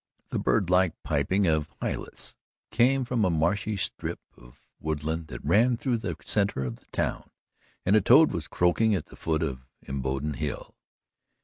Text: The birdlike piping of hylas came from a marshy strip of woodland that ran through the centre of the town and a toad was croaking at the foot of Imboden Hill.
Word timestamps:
The 0.31 0.39
birdlike 0.39 0.95
piping 1.03 1.45
of 1.45 1.69
hylas 1.79 2.33
came 2.71 3.05
from 3.05 3.23
a 3.23 3.29
marshy 3.29 3.77
strip 3.77 4.19
of 4.35 4.59
woodland 4.79 5.27
that 5.27 5.45
ran 5.45 5.77
through 5.77 5.97
the 5.97 6.15
centre 6.23 6.63
of 6.63 6.77
the 6.77 6.87
town 6.91 7.29
and 7.85 7.95
a 7.95 8.01
toad 8.01 8.31
was 8.31 8.47
croaking 8.47 8.95
at 8.95 9.05
the 9.05 9.15
foot 9.15 9.43
of 9.43 9.67
Imboden 9.87 10.37
Hill. 10.37 10.73